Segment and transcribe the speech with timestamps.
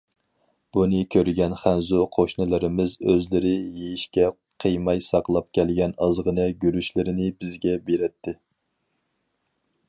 [0.75, 4.25] بۇنى كۆرگەن خەنزۇ قوشنىلىرىمىز ئۆزلىرى يېيىشكە
[4.65, 8.35] قىيماي ساقلاپ كەلگەن ئازغىنە گۈرۈچلىرىنى بىزگە بېرەتتى.